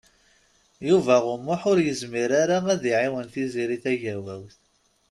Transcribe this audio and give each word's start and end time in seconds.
Yuba 0.87 1.15
U 1.31 1.33
Muḥ 1.45 1.61
ur 1.71 1.79
yezmir 1.85 2.29
ara 2.41 2.57
ad 2.73 2.83
iɛawen 2.91 3.27
Tiziri 3.33 3.77
Tagawawt. 3.83 4.57